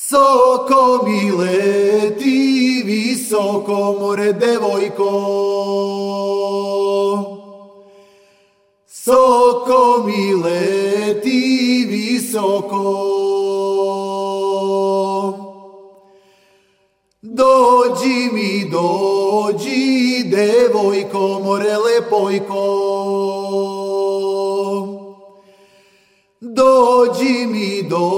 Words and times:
Soko 0.00 1.02
mi 1.04 1.30
leti 1.30 2.82
visoko 2.86 3.96
more 4.00 4.32
devojko 4.32 5.10
Soko 8.86 10.02
mi 10.06 10.34
leti 10.34 11.86
visoko 11.90 12.84
Dođi 17.22 18.30
mi, 18.32 18.70
dođi, 18.70 20.24
devojko, 20.24 21.40
more 21.44 21.76
lepojko. 21.76 22.64
Dođi 26.40 27.46
mi, 27.46 27.82
dođi, 27.82 28.17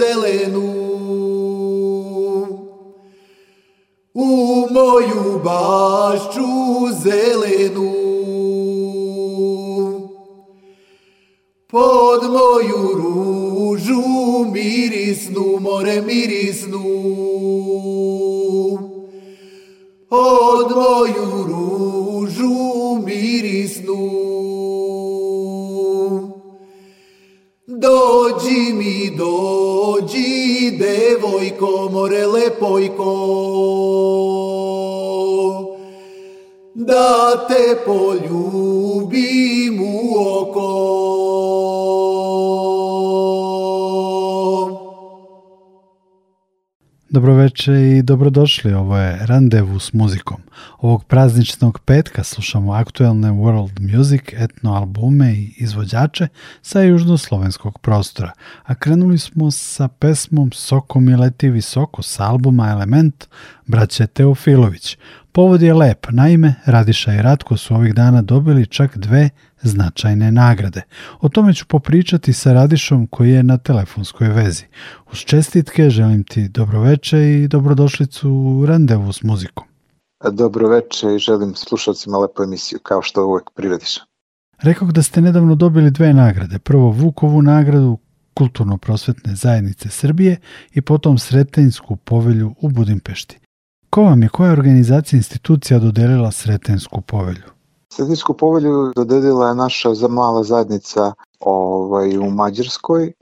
zelenu. 0.00 0.90
U 4.14 4.26
moju 4.70 5.40
bašću 5.44 6.50
zelenu. 7.02 7.92
Pod 11.68 12.22
moju 12.22 12.82
ružu 12.94 14.02
mirisnu, 14.52 15.60
more 15.60 16.00
mirisnu. 16.00 16.84
Pod 20.08 20.70
moju 20.76 21.46
ružu 21.48 22.54
mirisnu. 23.06 24.10
Dođi 27.66 28.72
mi, 28.72 29.16
dođi, 29.16 29.59
devojko, 30.78 31.88
more 31.92 32.26
lepojko, 32.26 33.14
da 36.74 37.46
te 37.48 37.76
poljubim 37.86 39.80
u 39.82 40.14
oko. 40.18 40.99
Dobroveče 47.12 47.72
i 47.72 48.02
dobrodošli, 48.02 48.72
ovo 48.72 48.96
je 48.96 49.26
Randevu 49.26 49.78
s 49.78 49.92
muzikom. 49.92 50.36
Ovog 50.78 51.04
prazničnog 51.04 51.78
petka 51.84 52.24
slušamo 52.24 52.72
aktuelne 52.72 53.30
world 53.30 53.94
music, 53.94 54.20
etno 54.32 54.74
albume 54.74 55.32
i 55.32 55.54
izvođače 55.56 56.28
sa 56.62 56.80
južnoslovenskog 56.80 57.78
prostora, 57.78 58.32
a 58.64 58.74
krenuli 58.74 59.18
smo 59.18 59.50
sa 59.50 59.88
pesmom 59.88 60.52
Soko 60.52 61.00
mi 61.00 61.16
leti 61.16 61.48
visoko 61.48 62.02
sa 62.02 62.24
albuma 62.24 62.70
Element 62.70 63.28
braće 63.66 64.06
Teofilović. 64.06 64.98
Povod 65.32 65.62
je 65.62 65.74
lep, 65.74 66.06
naime 66.10 66.54
Radiša 66.66 67.14
i 67.14 67.22
Ratko 67.22 67.56
su 67.56 67.74
ovih 67.74 67.94
dana 67.94 68.22
dobili 68.22 68.66
čak 68.66 68.98
dve 68.98 69.30
značajne 69.62 70.32
nagrade. 70.32 70.82
O 71.20 71.28
tome 71.28 71.54
ću 71.54 71.66
popričati 71.66 72.32
sa 72.32 72.52
Radišom 72.52 73.06
koji 73.06 73.30
je 73.30 73.42
na 73.42 73.58
telefonskoj 73.58 74.28
vezi. 74.28 74.64
Uz 75.12 75.18
čestitke 75.18 75.90
želim 75.90 76.24
ti 76.24 76.48
dobroveče 76.48 77.18
i 77.18 77.48
dobrodošlicu 77.48 78.30
u 78.30 78.66
randevu 78.66 79.12
s 79.12 79.22
muzikom. 79.22 79.66
Dobroveče 80.32 81.14
i 81.16 81.18
želim 81.18 81.54
slušalcima 81.54 82.18
lepu 82.18 82.42
emisiju, 82.42 82.78
kao 82.82 83.02
što 83.02 83.26
uvek 83.26 83.50
prirediš. 83.54 83.98
Rekao 84.62 84.88
da 84.88 85.02
ste 85.02 85.20
nedavno 85.20 85.54
dobili 85.54 85.90
dve 85.90 86.12
nagrade. 86.14 86.58
Prvo 86.58 86.90
Vukovu 86.90 87.42
nagradu 87.42 87.98
Kulturno-prosvetne 88.34 89.34
zajednice 89.34 89.88
Srbije 89.88 90.36
i 90.72 90.80
potom 90.80 91.18
Sretenjsku 91.18 91.96
povelju 91.96 92.54
u 92.60 92.68
Budimpešti. 92.68 93.39
Ko 93.90 94.02
vam 94.02 94.22
je, 94.22 94.28
koja 94.28 94.52
organizacija 94.52 95.16
institucija 95.16 95.78
dodelila 95.78 96.30
Sretensku 96.30 97.00
povelju? 97.00 97.50
Sretensku 97.92 98.34
povelju 98.34 98.92
dodelila 98.96 99.48
je 99.48 99.54
naša 99.54 99.94
za 99.94 100.08
mala 100.08 100.42
zajednica 100.42 101.12
ovaj, 101.40 102.18
u 102.18 102.30
Mađarskoj 102.30 103.12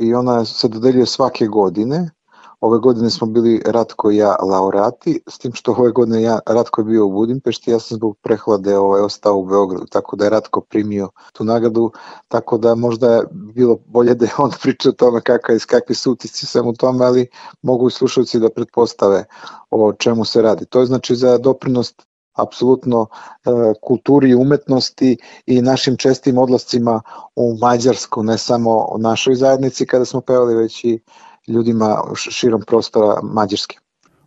i 0.00 0.14
ona 0.14 0.44
se 0.44 0.68
dodeljuje 0.68 1.06
svake 1.06 1.46
godine. 1.46 2.10
Ove 2.60 2.78
godine 2.78 3.10
smo 3.10 3.26
bili 3.26 3.62
Ratko 3.66 4.10
i 4.10 4.16
ja 4.16 4.36
laureati, 4.42 5.22
s 5.28 5.38
tim 5.38 5.52
što 5.54 5.72
ove 5.72 5.92
godine 5.92 6.22
ja, 6.22 6.38
Ratko 6.46 6.80
je 6.80 6.84
bio 6.84 7.06
u 7.06 7.12
Budimpešti, 7.12 7.70
ja 7.70 7.78
sam 7.78 7.96
zbog 7.96 8.18
prehlade 8.22 8.78
ovaj, 8.78 9.00
ostao 9.00 9.36
u 9.38 9.46
Beogradu, 9.46 9.86
tako 9.86 10.16
da 10.16 10.24
je 10.24 10.30
Ratko 10.30 10.60
primio 10.60 11.08
tu 11.32 11.44
nagradu, 11.44 11.92
tako 12.28 12.58
da 12.58 12.74
možda 12.74 13.14
je 13.14 13.22
bilo 13.32 13.78
bolje 13.86 14.14
da 14.14 14.24
je 14.24 14.32
on 14.38 14.50
priča 14.62 14.88
o 14.88 14.92
tome 14.92 15.20
kakav, 15.20 15.56
kakvi 15.66 15.94
su 15.94 16.12
utisci 16.12 16.46
sam 16.46 16.66
u 16.66 16.72
tome, 16.72 17.04
ali 17.04 17.28
mogu 17.62 17.90
slušalci 17.90 18.40
da 18.40 18.50
pretpostave 18.50 19.24
o 19.70 19.92
čemu 19.92 20.24
se 20.24 20.42
radi. 20.42 20.66
To 20.66 20.80
je 20.80 20.86
znači 20.86 21.16
za 21.16 21.38
doprinost 21.38 22.08
apsolutno 22.38 23.06
e, 23.10 23.50
kulturi 23.82 24.30
i 24.30 24.34
umetnosti 24.34 25.16
i 25.46 25.62
našim 25.62 25.96
čestim 25.96 26.38
odlascima 26.38 27.00
u 27.36 27.56
Mađarsku, 27.60 28.22
ne 28.22 28.38
samo 28.38 28.70
o 28.70 28.98
našoj 28.98 29.34
zajednici 29.34 29.86
kada 29.86 30.04
smo 30.04 30.20
pevali, 30.20 30.54
već 30.54 30.84
i 30.84 31.00
ljudima 31.48 32.02
širom 32.16 32.62
prostora 32.66 33.20
Mađarske. 33.22 33.78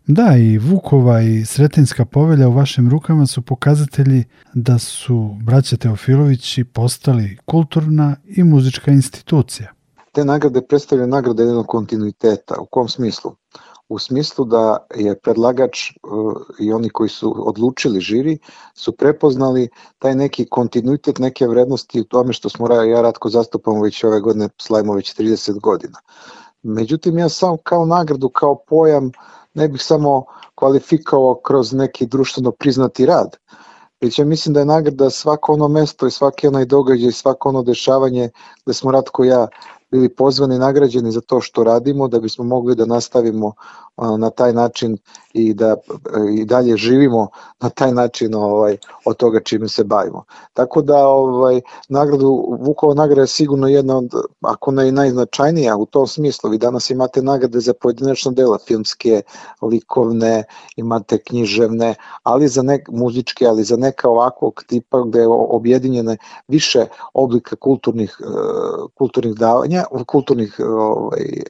Da, 0.06 0.36
i 0.36 0.58
Vukova 0.58 1.20
i 1.20 1.44
Sretenjska 1.44 2.04
povelja 2.04 2.48
u 2.48 2.52
vašim 2.52 2.90
rukama 2.90 3.26
su 3.26 3.42
pokazatelji 3.42 4.24
da 4.54 4.78
su 4.78 5.36
braća 5.44 5.76
Teofilovići 5.76 6.64
postali 6.64 7.38
kulturna 7.44 8.16
i 8.24 8.44
muzička 8.44 8.90
institucija. 8.90 9.72
Te 10.12 10.24
nagrade 10.24 10.62
predstavljaju 10.62 11.08
nagrade 11.08 11.42
jednog 11.42 11.66
kontinuiteta. 11.66 12.54
U 12.60 12.66
kom 12.66 12.88
smislu? 12.88 13.36
u 13.92 13.98
smislu 13.98 14.44
da 14.44 14.86
je 14.96 15.18
predlagač 15.18 15.90
uh, 15.90 16.34
i 16.60 16.72
oni 16.72 16.90
koji 16.90 17.08
su 17.08 17.48
odlučili 17.48 18.00
žiri 18.00 18.38
su 18.74 18.92
prepoznali 18.92 19.68
taj 19.98 20.14
neki 20.14 20.46
kontinuitet 20.50 21.18
neke 21.18 21.46
vrednosti 21.46 22.00
u 22.00 22.04
tome 22.04 22.32
što 22.32 22.48
smo 22.48 22.74
ja 22.74 23.02
Ratko 23.02 23.28
zastupamo 23.28 23.82
već 23.82 24.04
ove 24.04 24.20
godine, 24.20 24.48
slavimo 24.60 24.94
već 24.94 25.16
30 25.16 25.60
godina. 25.60 25.98
Međutim, 26.62 27.18
ja 27.18 27.28
sam 27.28 27.56
kao 27.62 27.86
nagradu, 27.86 28.28
kao 28.28 28.54
pojam, 28.68 29.10
ne 29.54 29.68
bih 29.68 29.82
samo 29.82 30.24
kvalifikao 30.54 31.40
kroz 31.44 31.72
neki 31.72 32.06
društveno 32.06 32.50
priznati 32.50 33.06
rad, 33.06 33.36
već 34.00 34.18
ja 34.18 34.24
mislim 34.24 34.52
da 34.54 34.60
je 34.60 34.66
nagrada 34.66 35.10
svako 35.10 35.52
ono 35.52 35.68
mesto 35.68 36.06
i 36.06 36.10
svaki 36.10 36.48
onaj 36.48 36.64
događaj, 36.64 37.12
svako 37.12 37.48
ono 37.48 37.62
dešavanje 37.62 38.30
gde 38.64 38.74
smo 38.74 38.90
Ratko 38.90 39.24
ja 39.24 39.48
bili 39.92 40.08
pozvani 40.08 40.56
i 40.56 40.58
nagrađeni 40.58 41.12
za 41.12 41.20
to 41.20 41.40
što 41.40 41.64
radimo 41.64 42.08
da 42.08 42.20
bismo 42.20 42.44
mogli 42.44 42.74
da 42.74 42.86
nastavimo 42.86 43.52
na 44.18 44.30
taj 44.30 44.52
način 44.52 44.98
i 45.32 45.54
da 45.54 45.76
i 46.34 46.44
dalje 46.44 46.76
živimo 46.76 47.28
na 47.60 47.70
taj 47.70 47.92
način 47.92 48.34
ovaj 48.34 48.76
od 49.04 49.16
toga 49.16 49.40
čime 49.40 49.68
se 49.68 49.84
bavimo. 49.84 50.24
Tako 50.52 50.82
da 50.82 51.06
ovaj 51.06 51.60
nagradu 51.88 52.58
Vukova 52.60 52.94
nagrada 52.94 53.20
je 53.20 53.26
sigurno 53.26 53.68
jedna 53.68 53.96
od 53.96 54.10
ako 54.40 54.70
ne 54.70 54.88
i 54.88 54.92
najznačajnija 54.92 55.76
u 55.76 55.86
tom 55.86 56.06
smislu. 56.06 56.50
Vi 56.50 56.58
danas 56.58 56.90
imate 56.90 57.22
nagrade 57.22 57.60
za 57.60 57.72
pojedinačna 57.80 58.32
dela, 58.32 58.58
filmske, 58.66 59.22
likovne, 59.62 60.44
imate 60.76 61.18
književne, 61.18 61.94
ali 62.22 62.48
za 62.48 62.62
nek 62.62 62.88
muzičke, 62.88 63.46
ali 63.46 63.64
za 63.64 63.76
neka 63.76 64.08
ovakvog 64.08 64.64
tipa 64.66 65.02
gde 65.06 65.20
je 65.20 65.28
objedinjene 65.28 66.16
više 66.48 66.86
oblika 67.14 67.56
kulturnih 67.56 68.20
e, 68.20 68.24
kulturnih 68.98 69.34
davanja, 69.34 69.81
kulturnih 70.06 70.60
ovaj 70.60 71.42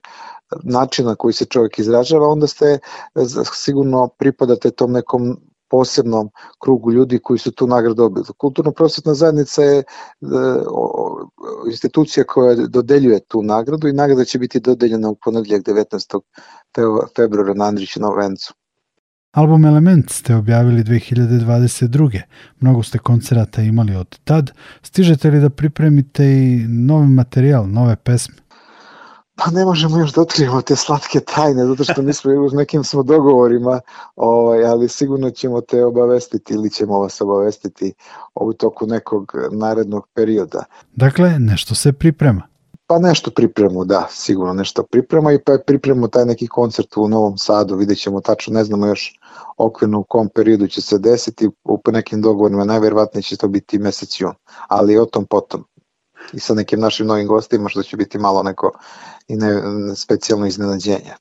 načina 0.62 1.14
koji 1.14 1.34
se 1.34 1.44
čovjek 1.44 1.78
izražava, 1.78 2.28
onda 2.28 2.46
ste 2.46 2.66
e, 2.66 2.78
sigurno 3.54 4.08
pripadate 4.18 4.70
tom 4.70 4.92
nekom 4.92 5.36
posebnom 5.70 6.30
krugu 6.64 6.92
ljudi 6.92 7.18
koji 7.18 7.38
su 7.38 7.52
tu 7.52 7.66
nagradu 7.66 7.94
dobili. 7.94 8.26
Kulturno-prosvetna 8.38 9.14
zajednica 9.14 9.62
je 9.62 9.78
e, 9.78 9.84
institucija 11.70 12.24
koja 12.24 12.54
dodeljuje 12.54 13.20
tu 13.20 13.42
nagradu 13.42 13.88
i 13.88 13.92
nagrada 13.92 14.24
će 14.24 14.38
biti 14.38 14.60
dodeljena 14.60 15.10
u 15.10 15.16
ponedljak 15.24 15.62
19. 15.62 16.20
februara 17.16 17.54
na 17.54 17.64
Andriću 17.64 18.00
Vencu. 18.18 18.54
Album 19.32 19.64
Element 19.64 20.10
ste 20.10 20.34
objavili 20.34 20.82
2022. 20.82 22.20
Mnogo 22.60 22.82
ste 22.82 22.98
koncerata 22.98 23.62
imali 23.62 23.96
od 23.96 24.18
tad. 24.24 24.50
Stižete 24.82 25.30
li 25.30 25.40
da 25.40 25.50
pripremite 25.50 26.24
i 26.24 26.66
novi 26.68 27.06
materijal, 27.06 27.68
nove 27.68 27.96
pesme? 27.96 28.34
Pa 29.34 29.50
ne 29.50 29.64
možemo 29.64 29.98
još 29.98 30.12
da 30.12 30.20
otkrijemo 30.20 30.62
te 30.62 30.76
slatke 30.76 31.20
tajne, 31.20 31.66
zato 31.66 31.84
što 31.84 32.02
mi 32.02 32.12
smo 32.12 32.30
u 32.32 32.56
nekim 32.56 32.84
smo 32.84 33.02
dogovorima, 33.02 33.80
ovaj, 34.16 34.64
ali 34.64 34.88
sigurno 34.88 35.30
ćemo 35.30 35.60
te 35.60 35.84
obavestiti 35.84 36.54
ili 36.54 36.70
ćemo 36.70 36.98
vas 36.98 37.20
obavestiti 37.20 37.92
u 38.34 38.52
toku 38.52 38.86
nekog 38.86 39.32
narednog 39.52 40.08
perioda. 40.14 40.64
Dakle, 40.92 41.38
nešto 41.38 41.74
se 41.74 41.92
priprema. 41.92 42.51
Pa 42.92 42.98
nešto 42.98 43.30
pripremu, 43.30 43.84
da, 43.84 44.06
sigurno 44.10 44.52
nešto 44.52 44.82
priprema 44.82 45.32
i 45.32 45.38
pa 45.38 45.52
pripremu 45.66 46.08
taj 46.08 46.24
neki 46.24 46.46
koncert 46.46 46.96
u 46.96 47.08
Novom 47.08 47.38
Sadu, 47.38 47.76
vidjet 47.76 47.98
ćemo 47.98 48.20
tačno, 48.20 48.54
ne 48.54 48.64
znamo 48.64 48.86
još 48.86 49.18
okvirno 49.56 49.98
u 49.98 50.04
kom 50.04 50.28
periodu 50.34 50.66
će 50.66 50.80
se 50.80 50.98
desiti, 50.98 51.48
u 51.64 51.80
nekim 51.92 52.22
dogovorima 52.22 52.64
najverovatnije 52.64 53.22
će 53.22 53.36
to 53.36 53.48
biti 53.48 53.78
mesec 53.78 54.20
jun, 54.20 54.34
ali 54.68 54.98
o 54.98 55.04
tom 55.04 55.26
potom 55.26 55.64
i 56.32 56.40
sa 56.40 56.54
nekim 56.54 56.80
našim 56.80 57.06
novim 57.06 57.26
gostima 57.26 57.68
što 57.68 57.82
će 57.82 57.96
biti 57.96 58.18
malo 58.18 58.42
neko 58.42 58.70
i 59.28 59.36
ne, 59.36 59.62
specijalno 59.96 60.46
iznenađenje. 60.46 61.12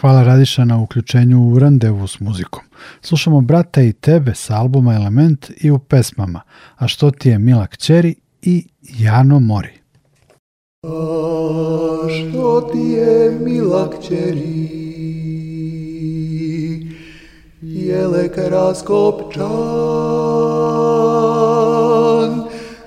Hvala 0.00 0.22
Radiša 0.22 0.64
na 0.64 0.82
uključenju 0.82 1.48
u 1.48 1.58
randevu 1.58 2.06
s 2.06 2.20
muzikom. 2.20 2.62
Slušamo 3.00 3.40
Brata 3.40 3.82
i 3.82 3.92
tebe 3.92 4.34
sa 4.34 4.56
albuma 4.56 4.94
Element 4.94 5.50
i 5.56 5.70
u 5.70 5.78
pesmama 5.78 6.40
A 6.76 6.88
što 6.88 7.10
ti 7.10 7.28
je 7.28 7.38
Mila 7.38 7.66
Kćeri 7.66 8.14
i 8.42 8.68
Jano 8.82 9.40
Mori. 9.40 9.73
A 10.86 12.08
što 12.08 12.60
ti 12.72 12.78
je 12.78 13.38
Mila 13.40 13.90
Kćeri? 13.90 14.84
Jelek 17.62 18.36
raskopčan 18.36 19.44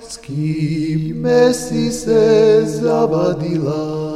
S 0.08 0.16
kime 0.16 1.54
si 1.54 1.90
se 1.90 2.62
zabadila? 2.66 4.08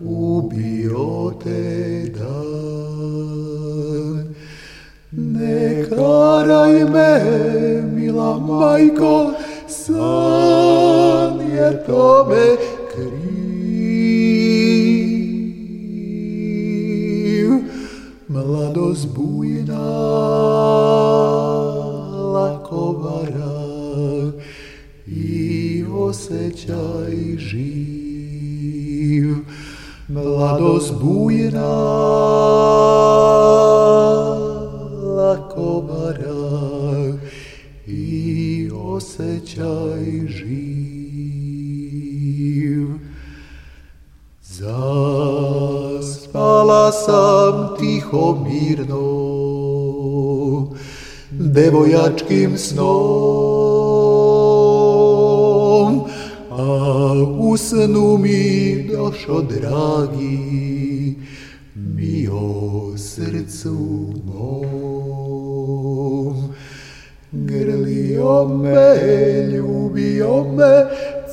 Ubio 0.00 1.32
te 1.44 2.02
dan. 2.18 2.68
Ne 5.12 5.84
karaj 5.88 6.84
me, 6.84 7.22
mila 7.94 8.38
majko, 8.38 9.32
san 9.68 11.37
je 11.54 11.84
tome 11.86 12.56
kriv. 12.94 13.08
Mladost 18.28 19.06
bujna, 19.14 19.88
lako 22.32 22.92
vara 22.92 24.32
i 25.06 25.84
osjećaj 25.92 27.36
živ 27.36 27.78
mladost 30.08 30.94
bujna, 31.00 31.68
bara 35.82 37.18
i 37.86 38.70
osjećaj 38.74 40.26
živ. 40.26 40.67
Zaspala 44.68 46.92
sam 46.92 47.72
tiho 47.78 48.36
mirno, 48.44 49.08
devojačkim 51.30 52.58
snom, 52.58 52.84
a 56.50 57.12
u 57.38 57.56
snu 57.56 58.18
mi 58.18 58.82
došo 58.92 59.42
dragi, 59.42 61.16
mi 61.74 62.28
o 62.28 62.92
srcu 62.96 63.78
mom. 64.24 64.68
Grlio 67.32 68.48
me, 68.48 68.96
ljubio 69.52 70.44
me, 70.44 70.86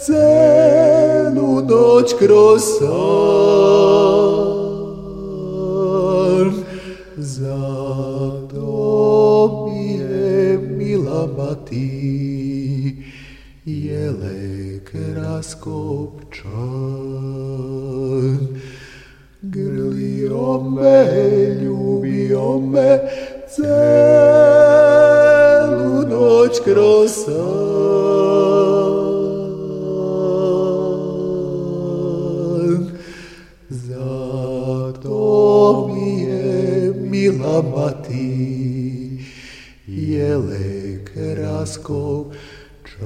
celu 0.05 1.61
noć 1.61 2.13
kroz 2.19 2.61
san. 2.79 4.05
Zato 7.17 8.67
mi 9.65 9.85
je 9.97 10.57
mila 10.57 11.27
mati, 11.37 13.03
jelek 13.65 14.95
raskopčan. 15.15 16.53
Grlio 19.41 20.61
me, 20.61 21.05
ljubio 21.61 22.59
me, 22.59 22.99
celu 23.55 24.05
noć 26.09 26.59
kroz 26.65 27.11
san. 27.11 27.84
šabaty, 37.55 39.15
jelek 39.87 41.15
raskov 41.39 42.35
čas. 42.83 42.99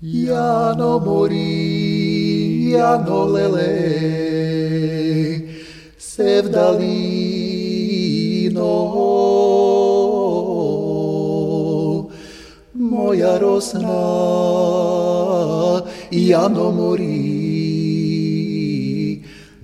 Jano 0.00 0.98
mori, 1.00 2.68
Jano 2.72 3.24
lele, 3.24 3.72
se 5.98 6.42
vdalino 6.44 7.78
moja 12.98 13.38
rosna, 13.38 14.02
Jano 16.10 16.66
mori, 16.78 17.22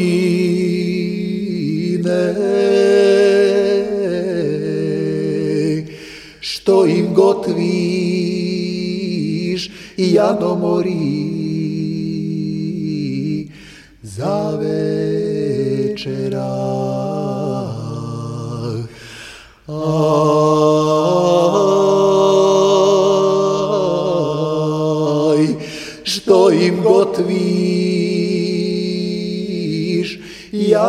što 6.40 6.87
im 6.87 7.14
gotviš, 7.14 7.71
jano 9.97 10.54
mori, 10.57 11.19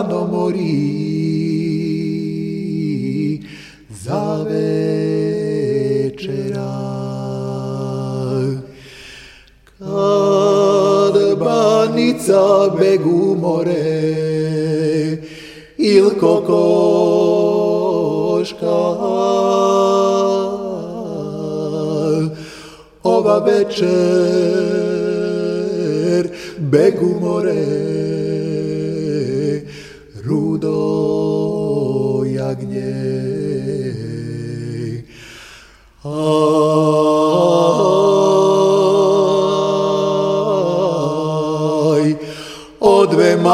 Jano 0.02 0.26
mori 0.26 0.91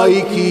dve 0.07 0.15
majky 0.15 0.46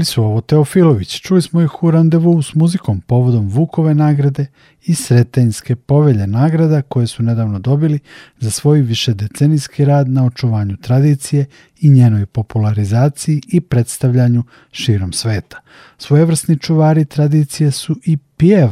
Bili 0.00 0.06
su 0.06 0.24
ovo 0.24 0.40
Teofilović, 0.40 1.20
čuli 1.20 1.42
smo 1.42 1.62
ih 1.62 1.82
u 1.82 1.90
randevu 1.90 2.42
s 2.42 2.54
muzikom 2.54 3.00
povodom 3.00 3.48
Vukove 3.48 3.94
nagrade 3.94 4.46
i 4.82 4.94
Sretenjske 4.94 5.76
povelje 5.76 6.26
nagrada 6.26 6.82
koje 6.82 7.06
su 7.06 7.22
nedavno 7.22 7.58
dobili 7.58 7.98
za 8.38 8.50
svoj 8.50 8.80
višedecenijski 8.80 9.84
rad 9.84 10.08
na 10.08 10.24
očuvanju 10.24 10.76
tradicije 10.76 11.46
i 11.80 11.90
njenoj 11.90 12.26
popularizaciji 12.26 13.40
i 13.48 13.60
predstavljanju 13.60 14.42
širom 14.72 15.12
sveta. 15.12 15.60
Svojevrsni 15.98 16.58
čuvari 16.58 17.04
tradicije 17.04 17.70
su 17.70 17.96
i 18.04 18.16
pjev, 18.16 18.70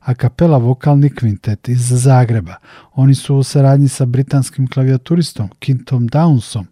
a 0.00 0.14
kapela 0.14 0.58
vokalni 0.58 1.10
kvintet 1.10 1.68
iz 1.68 1.88
Zagreba. 1.88 2.54
Oni 2.92 3.14
su 3.14 3.36
u 3.36 3.42
saradnji 3.42 3.88
sa 3.88 4.04
britanskim 4.04 4.68
klavijaturistom 4.68 5.48
Kintom 5.58 6.08
Downsom, 6.08 6.64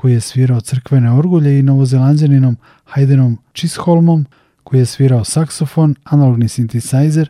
koji 0.00 0.12
je 0.12 0.20
svirao 0.20 0.60
crkvene 0.60 1.12
orgulje 1.12 1.58
i 1.58 1.62
novozelanđaninom 1.62 2.56
Haydenom 2.90 3.36
Chisholmom, 3.54 4.26
koji 4.64 4.80
je 4.80 4.86
svirao 4.86 5.24
saksofon, 5.24 5.94
analogni 6.04 6.48
synthesizer, 6.48 7.28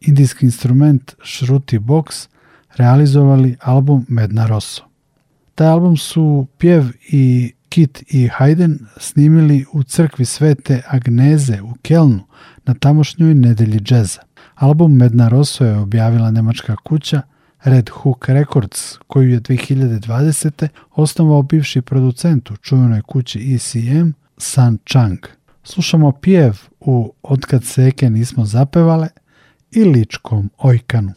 indijski 0.00 0.46
instrument 0.46 1.14
Shruti 1.24 1.78
Box, 1.78 2.28
realizovali 2.76 3.56
album 3.60 4.06
Medna 4.08 4.46
Rosso. 4.46 4.82
Taj 5.54 5.68
album 5.68 5.96
su 5.96 6.46
Pjev 6.58 6.84
i 7.08 7.52
Kit 7.68 8.02
i 8.08 8.28
Hayden 8.28 8.78
snimili 8.96 9.64
u 9.72 9.82
crkvi 9.82 10.24
Svete 10.24 10.82
Agneze 10.88 11.62
u 11.62 11.74
Kelnu 11.82 12.24
na 12.64 12.74
tamošnjoj 12.74 13.34
nedelji 13.34 13.80
džeza. 13.80 14.20
Album 14.54 14.96
Medna 14.96 15.28
Rosso 15.28 15.64
je 15.64 15.78
objavila 15.78 16.30
nemačka 16.30 16.76
kuća 16.76 17.22
Red 17.64 17.88
Hook 17.88 18.28
Records, 18.28 18.98
koju 19.06 19.30
je 19.30 19.40
2020. 19.40 20.68
osnovao 20.94 21.42
bivši 21.42 21.82
producent 21.82 22.50
u 22.50 22.56
čuvenoj 22.56 23.02
kući 23.02 23.54
ECM, 23.54 24.10
San 24.38 24.78
Chang. 24.92 25.18
Slušamo 25.62 26.12
pjev 26.12 26.58
u 26.80 27.14
Otkad 27.22 27.64
seke 27.64 28.10
nismo 28.10 28.44
zapevale 28.44 29.08
i 29.70 29.84
ličkom 29.84 30.50
ojkanu. 30.58 31.12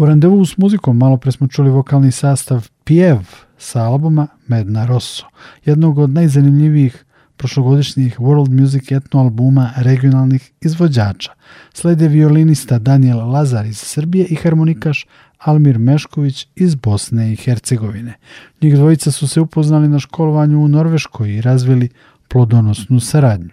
U 0.00 0.06
randevu 0.06 0.44
s 0.46 0.56
muzikom 0.56 0.96
malo 0.96 1.16
pre 1.16 1.32
smo 1.32 1.46
čuli 1.46 1.70
vokalni 1.70 2.12
sastav 2.12 2.68
Pjev 2.84 3.18
sa 3.58 3.82
albuma 3.82 4.26
Medna 4.46 4.86
Rosso, 4.86 5.26
jednog 5.64 5.98
od 5.98 6.10
najzanimljivijih 6.10 7.04
prošlogodišnjih 7.36 8.20
World 8.20 8.60
Music 8.60 8.92
etno 8.92 9.20
albuma 9.20 9.70
regionalnih 9.76 10.50
izvođača. 10.60 11.32
Slede 11.72 12.08
violinista 12.08 12.78
Daniel 12.78 13.30
Lazar 13.30 13.66
iz 13.66 13.78
Srbije 13.78 14.26
i 14.26 14.34
harmonikaš 14.34 15.06
Almir 15.38 15.78
Mešković 15.78 16.46
iz 16.56 16.74
Bosne 16.74 17.32
i 17.32 17.36
Hercegovine. 17.36 18.14
Njih 18.62 18.74
dvojica 18.74 19.10
su 19.10 19.28
se 19.28 19.40
upoznali 19.40 19.88
na 19.88 19.98
školovanju 19.98 20.64
u 20.64 20.68
Norveškoj 20.68 21.30
i 21.30 21.40
razvili 21.40 21.88
plodonosnu 22.28 23.00
saradnju. 23.00 23.50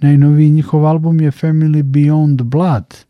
Najnoviji 0.00 0.50
njihov 0.50 0.86
album 0.86 1.20
je 1.20 1.30
Family 1.30 1.82
Beyond 1.82 2.42
Blood 2.42 3.05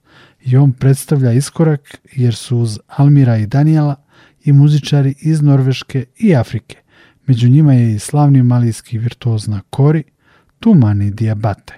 i 0.46 0.56
on 0.56 0.72
predstavlja 0.72 1.32
iskorak 1.32 2.00
jer 2.12 2.34
su 2.34 2.58
uz 2.58 2.78
Almira 2.86 3.36
i 3.36 3.46
Daniela 3.46 3.96
i 4.44 4.52
muzičari 4.52 5.14
iz 5.20 5.42
Norveške 5.42 6.04
i 6.18 6.36
Afrike. 6.36 6.76
Među 7.26 7.48
njima 7.48 7.74
je 7.74 7.94
i 7.94 7.98
slavni 7.98 8.42
malijski 8.42 8.98
virtuozna 8.98 9.60
Kori, 9.70 10.04
Tumani 10.60 11.10
Diabate. 11.10 11.74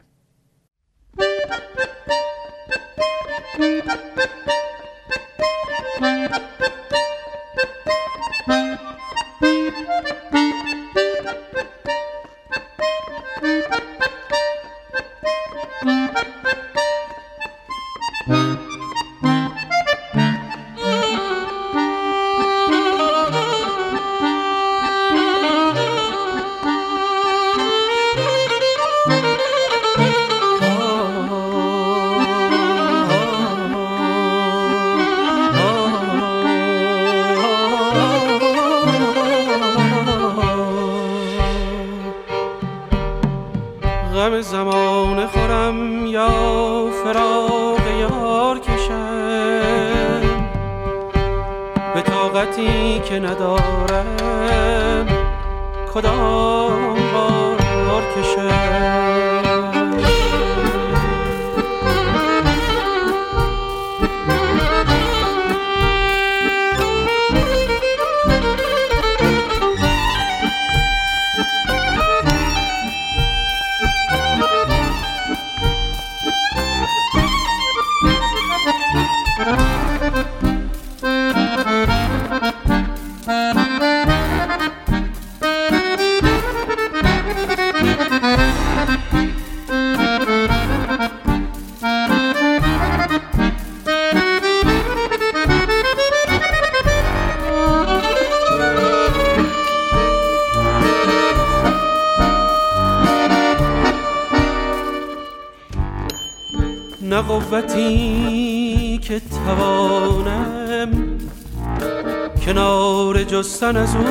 جستن 113.38 113.76
از 113.76 113.96
او. 113.96 114.04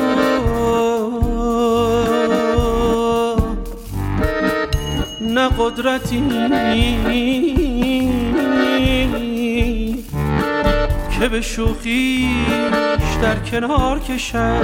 نه 5.20 5.48
قدرتی 5.58 6.22
که 11.20 11.28
به 11.28 11.40
شوخیش 11.40 12.28
در 13.22 13.34
کنار 13.34 13.98
کشم. 13.98 14.60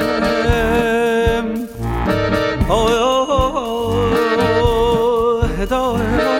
هدایت. 5.59 6.35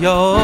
یا 0.00 0.36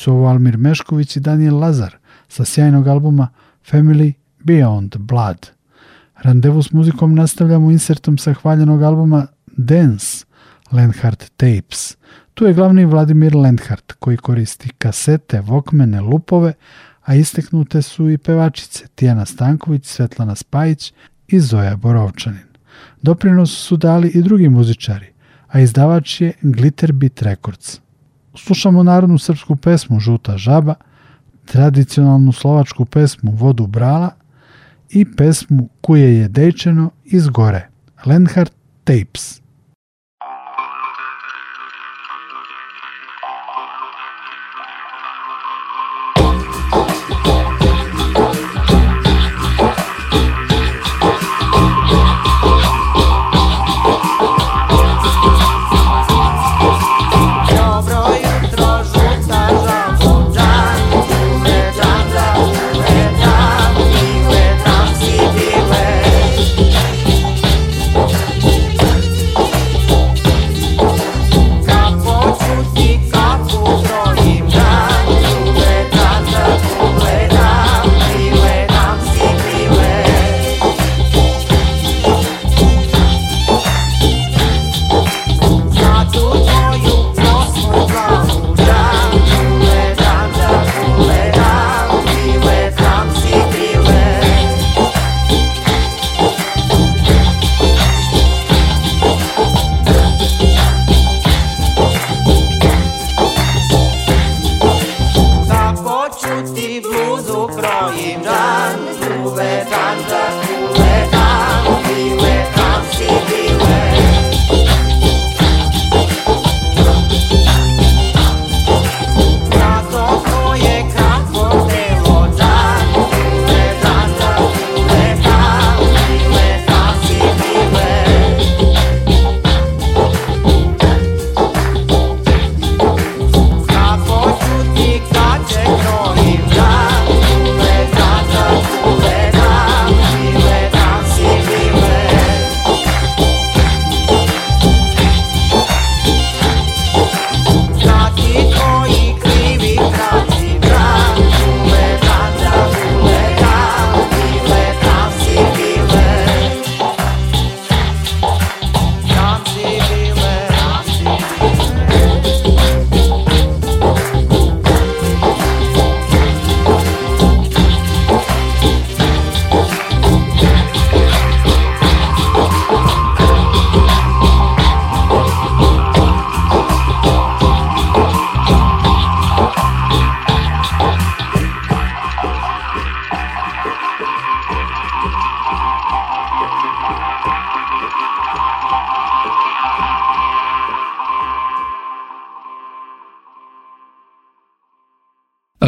su 0.00 0.12
ovo 0.12 0.28
Almir 0.28 0.56
Mešković 0.58 1.16
i 1.16 1.20
Daniel 1.20 1.58
Lazar 1.58 1.96
sa 2.28 2.44
sjajnog 2.44 2.88
albuma 2.88 3.28
Family 3.70 4.12
Beyond 4.44 4.98
Blood. 4.98 5.50
Randevu 6.22 6.62
s 6.62 6.72
muzikom 6.72 7.14
nastavljamo 7.14 7.70
insertom 7.70 8.18
sa 8.18 8.34
hvaljenog 8.34 8.82
albuma 8.82 9.26
Dance 9.46 10.24
Lenhart 10.72 11.32
Tapes. 11.36 11.96
Tu 12.34 12.46
je 12.46 12.54
glavni 12.54 12.84
Vladimir 12.84 13.36
Lenhart 13.36 13.92
koji 13.92 14.16
koristi 14.16 14.68
kasete, 14.78 15.40
vokmene, 15.40 16.00
lupove, 16.00 16.52
a 17.02 17.14
isteknute 17.14 17.82
su 17.82 18.10
i 18.10 18.18
pevačice 18.18 18.86
Tijana 18.94 19.24
Stanković, 19.24 19.86
Svetlana 19.86 20.34
Spajić 20.34 20.92
i 21.28 21.40
Zoja 21.40 21.76
Borovčanin. 21.76 22.48
Doprinos 23.02 23.50
su 23.50 23.76
dali 23.76 24.08
i 24.08 24.22
drugi 24.22 24.48
muzičari, 24.48 25.06
a 25.48 25.60
izdavač 25.60 26.20
je 26.20 26.32
Glitterbit 26.42 27.22
Records. 27.22 27.80
Slušamo 28.44 28.82
narodnu 28.82 29.18
srpsku 29.18 29.56
pesmu 29.56 30.00
Žuta 30.00 30.38
žaba, 30.38 30.74
tradicionalnu 31.44 32.32
slovačku 32.32 32.84
pesmu 32.84 33.32
Vodu 33.32 33.66
brala 33.66 34.10
i 34.90 35.04
pesmu 35.16 35.68
Kuje 35.80 36.18
je 36.18 36.28
dejčeno 36.28 36.90
iz 37.04 37.28
gore, 37.28 37.68
Lenhart 38.06 38.52
Tapes. 38.84 39.40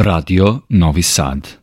Radio 0.03 0.65
Novi 0.67 1.01
Sad. 1.01 1.62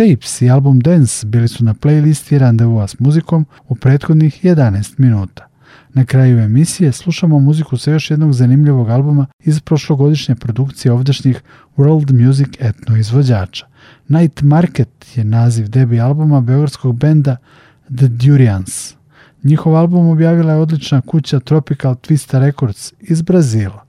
Tapes 0.00 0.42
i 0.42 0.50
album 0.50 0.80
Dance 0.80 1.26
bili 1.26 1.48
su 1.48 1.64
na 1.64 1.74
playlisti 1.74 2.38
Randevua 2.38 2.88
s 2.88 2.98
muzikom 2.98 3.46
u 3.68 3.74
prethodnih 3.74 4.44
11 4.44 4.94
minuta. 4.96 5.46
Na 5.94 6.04
kraju 6.04 6.38
emisije 6.38 6.92
slušamo 6.92 7.38
muziku 7.38 7.76
sa 7.76 7.90
još 7.90 8.10
jednog 8.10 8.32
zanimljivog 8.32 8.90
albuma 8.90 9.26
iz 9.44 9.60
prošlogodišnje 9.60 10.34
produkcije 10.34 10.92
ovdašnjih 10.92 11.42
World 11.76 12.26
Music 12.26 12.48
etno 12.60 12.96
izvođača. 12.96 13.66
Night 14.08 14.42
Market 14.42 15.16
je 15.16 15.24
naziv 15.24 15.68
debi 15.68 16.00
albuma 16.00 16.40
beogradskog 16.40 16.96
benda 16.96 17.36
The 17.96 18.08
Durians. 18.08 18.94
Njihov 19.44 19.76
album 19.76 20.08
objavila 20.08 20.52
je 20.52 20.58
odlična 20.58 21.00
kuća 21.00 21.40
Tropical 21.40 21.94
Twista 21.94 22.38
Records 22.38 22.92
iz 23.00 23.22
Brazila. 23.22 23.84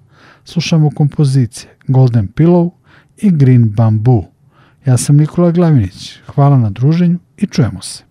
Slušamo 0.45 0.89
kompozicije 0.89 1.75
Golden 1.87 2.27
Pillow 2.27 2.71
i 3.17 3.31
Green 3.31 3.69
Bamboo. 3.69 4.30
Ja 4.85 4.97
sam 4.97 5.17
Nikola 5.17 5.51
Glavinić. 5.51 6.19
Hvala 6.25 6.57
na 6.57 6.69
druženju 6.69 7.19
i 7.37 7.47
čujemo 7.47 7.81
se. 7.81 8.10